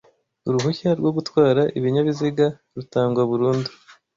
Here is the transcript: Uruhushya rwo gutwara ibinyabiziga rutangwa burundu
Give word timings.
Uruhushya 0.47 0.89
rwo 0.99 1.11
gutwara 1.17 1.61
ibinyabiziga 1.77 2.45
rutangwa 2.75 3.21
burundu 3.29 3.69